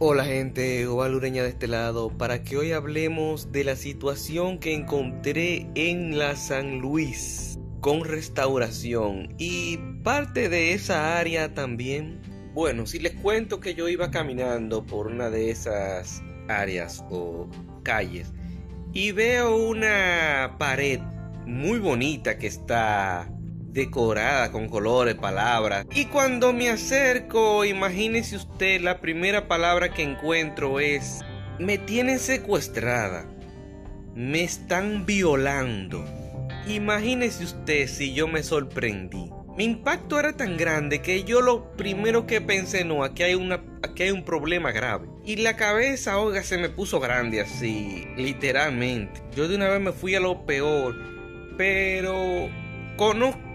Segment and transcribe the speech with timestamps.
[0.00, 5.66] Hola gente, Ovalureña de este lado, para que hoy hablemos de la situación que encontré
[5.74, 12.20] en la San Luis con restauración y parte de esa área también.
[12.54, 17.48] Bueno, si les cuento que yo iba caminando por una de esas áreas o
[17.82, 18.32] calles
[18.92, 21.00] y veo una pared
[21.44, 23.28] muy bonita que está
[23.78, 25.86] decorada con colores, palabras.
[25.94, 31.20] Y cuando me acerco, imagínese usted, la primera palabra que encuentro es,
[31.60, 33.24] me tienen secuestrada,
[34.16, 36.04] me están violando.
[36.66, 39.30] Imagínese usted si yo me sorprendí.
[39.56, 43.62] Mi impacto era tan grande que yo lo primero que pensé, no, aquí hay, una,
[43.82, 45.08] aquí hay un problema grave.
[45.24, 49.22] Y la cabeza, oiga, se me puso grande así, literalmente.
[49.36, 50.96] Yo de una vez me fui a lo peor,
[51.56, 52.48] pero
[52.96, 53.47] conozco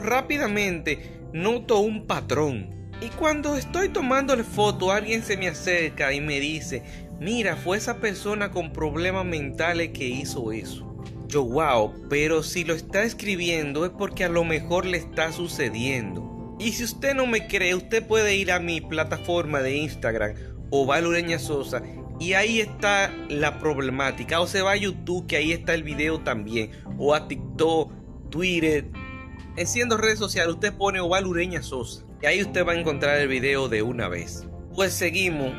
[0.00, 2.70] rápidamente noto un patrón.
[3.00, 6.82] Y cuando estoy tomándole foto, alguien se me acerca y me dice,
[7.20, 10.90] mira, fue esa persona con problemas mentales que hizo eso.
[11.26, 16.56] Yo, wow, pero si lo está escribiendo es porque a lo mejor le está sucediendo.
[16.60, 20.34] Y si usted no me cree, usted puede ir a mi plataforma de Instagram
[20.70, 21.82] o va a Sosa
[22.20, 24.40] y ahí está la problemática.
[24.40, 26.70] O se va a YouTube que ahí está el video también.
[26.98, 27.92] O a TikTok,
[28.30, 28.86] Twitter,
[29.56, 33.28] Enciendo redes sociales, usted pone Oval Ureña Sosa y ahí usted va a encontrar el
[33.28, 34.46] video de una vez.
[34.74, 35.52] Pues seguimos.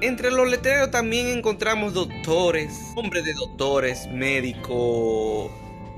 [0.00, 5.50] Entre los letreros también encontramos doctores, hombres de doctores, médicos.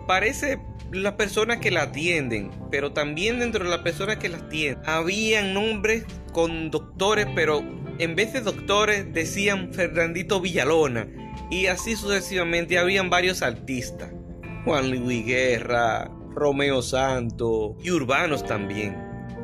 [0.06, 0.58] Parece
[0.92, 5.54] las personas que la atienden, pero también dentro de las personas que la atienden habían
[5.54, 7.62] nombres con doctores, pero
[7.98, 11.06] en vez de doctores decían Fernandito Villalona
[11.50, 14.10] y así sucesivamente habían varios artistas.
[14.64, 16.10] Juan Luis Guerra,
[16.40, 18.96] Romeo Santo y urbanos también.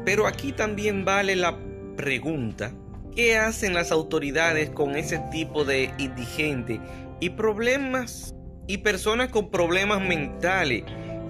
[0.06, 1.58] Pero aquí también vale la
[1.94, 2.72] pregunta,
[3.14, 6.80] ¿qué hacen las autoridades con ese tipo de indigente
[7.20, 8.34] y problemas
[8.66, 10.84] y personas con problemas mentales?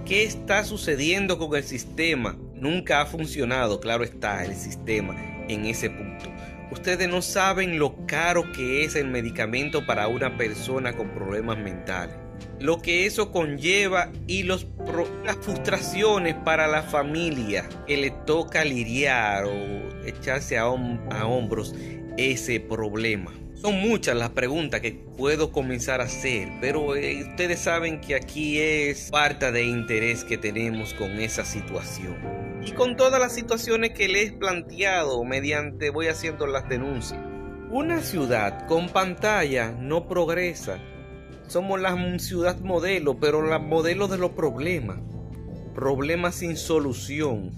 [0.05, 2.37] ¿Qué está sucediendo con el sistema?
[2.55, 5.17] Nunca ha funcionado, claro está, el sistema
[5.49, 6.31] en ese punto.
[6.71, 12.26] Ustedes no saben lo caro que es el medicamento para una persona con problemas mentales
[12.59, 14.65] lo que eso conlleva y las
[15.41, 21.75] frustraciones para la familia que le toca lidiar o echarse a, a hombros
[22.17, 23.31] ese problema.
[23.61, 28.59] Son muchas las preguntas que puedo comenzar a hacer, pero eh, ustedes saben que aquí
[28.59, 32.15] es parte de interés que tenemos con esa situación.
[32.63, 37.19] Y con todas las situaciones que le he planteado mediante voy haciendo las denuncias.
[37.71, 40.79] Una ciudad con pantalla no progresa
[41.47, 44.99] somos la ciudad modelo, pero la modelo de los problemas.
[45.73, 47.51] Problemas sin solución.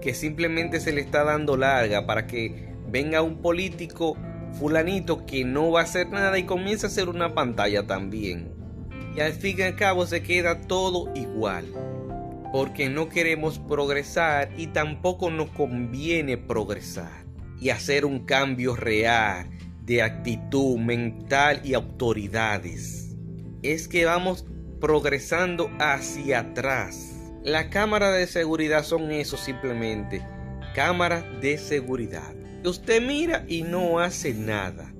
[0.00, 4.16] Que simplemente se le está dando larga para que venga un político
[4.58, 8.52] fulanito que no va a hacer nada y comienza a hacer una pantalla también.
[9.16, 11.66] Y al fin y al cabo se queda todo igual.
[12.52, 17.24] Porque no queremos progresar y tampoco nos conviene progresar.
[17.60, 19.48] Y hacer un cambio real
[19.88, 23.16] de actitud mental y autoridades.
[23.62, 24.44] Es que vamos
[24.80, 27.16] progresando hacia atrás.
[27.42, 30.22] La cámara de seguridad son eso simplemente.
[30.74, 32.34] Cámara de seguridad.
[32.64, 34.92] Usted mira y no hace nada.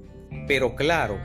[0.47, 1.19] Pero claro,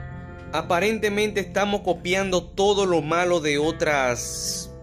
[0.52, 4.76] aparentemente estamos copiando todo lo malo de otras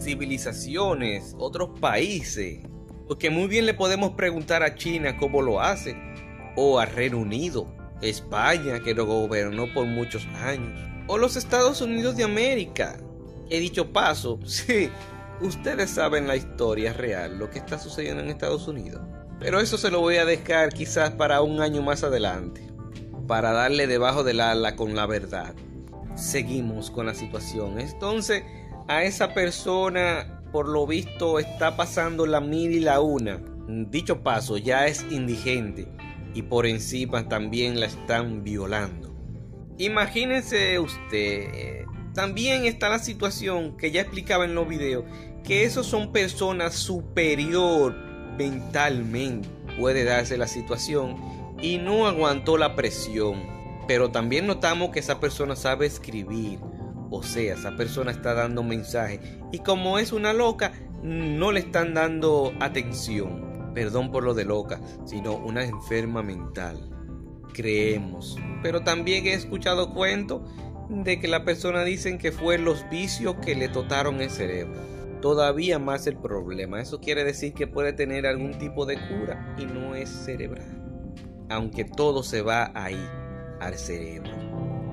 [0.00, 2.60] civilizaciones, otros países.
[3.08, 5.96] Porque muy bien le podemos preguntar a China cómo lo hace.
[6.54, 12.16] O a Reino Unido España, que lo gobernó por muchos años, o los Estados Unidos
[12.16, 12.98] de América.
[13.48, 14.90] He dicho paso, sí,
[15.40, 19.00] ustedes saben la historia real, lo que está sucediendo en Estados Unidos.
[19.38, 22.66] Pero eso se lo voy a dejar quizás para un año más adelante,
[23.26, 25.54] para darle debajo del ala con la verdad.
[26.14, 27.80] Seguimos con la situación.
[27.80, 28.44] Entonces,
[28.86, 33.40] a esa persona, por lo visto, está pasando la mil y la una.
[33.66, 35.88] Dicho paso, ya es indigente
[36.34, 39.14] y por encima también la están violando.
[39.78, 41.84] Imagínense usted,
[42.14, 45.04] también está la situación que ya explicaba en los videos,
[45.44, 47.94] que esos son personas superior
[48.36, 49.48] mentalmente.
[49.78, 51.16] Puede darse la situación
[51.60, 53.42] y no aguantó la presión.
[53.88, 56.58] Pero también notamos que esa persona sabe escribir.
[57.10, 59.20] O sea, esa persona está dando mensajes.
[59.50, 64.80] Y como es una loca, no le están dando atención perdón por lo de loca,
[65.04, 66.90] sino una enferma mental.
[67.52, 68.38] Creemos.
[68.62, 70.42] Pero también he escuchado cuentos
[70.88, 74.80] de que la persona dicen que fue los vicios que le totaron el cerebro.
[75.20, 76.80] Todavía más el problema.
[76.80, 80.78] Eso quiere decir que puede tener algún tipo de cura y no es cerebral.
[81.48, 82.98] aunque todo se va ahí,
[83.60, 84.32] al cerebro.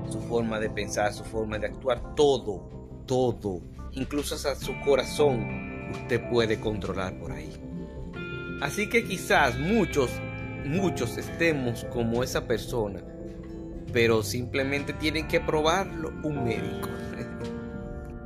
[0.10, 3.62] Su forma de pensar, su forma de actuar, todo, todo,
[3.92, 7.52] incluso hasta su corazón, usted puede controlar por ahí.
[8.62, 10.12] Así que quizás muchos,
[10.66, 13.02] muchos estemos como esa persona,
[13.94, 16.90] pero simplemente tienen que probarlo un médico.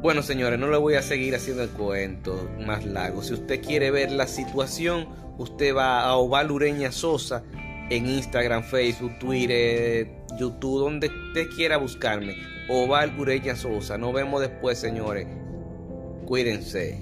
[0.03, 3.23] Bueno, señores, no le voy a seguir haciendo el cuento más largo.
[3.23, 5.07] Si usted quiere ver la situación,
[5.37, 7.41] usted va a Oval Ureña Sosa
[7.89, 12.35] en Instagram, Facebook, Twitter, YouTube, donde usted quiera buscarme.
[12.67, 13.97] Oval Ureña Sosa.
[13.97, 15.25] Nos vemos después, señores.
[16.25, 16.99] Cuídense.